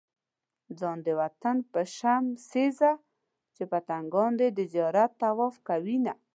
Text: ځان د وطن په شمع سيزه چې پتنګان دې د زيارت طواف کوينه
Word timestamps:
ځان 0.79 0.97
د 1.05 1.07
وطن 1.21 1.57
په 1.71 1.81
شمع 1.95 2.31
سيزه 2.51 2.91
چې 3.55 3.63
پتنګان 3.71 4.31
دې 4.39 4.47
د 4.57 4.59
زيارت 4.73 5.11
طواف 5.21 5.55
کوينه 5.67 6.13